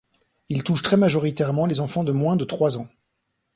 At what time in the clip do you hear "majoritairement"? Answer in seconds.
0.97-1.67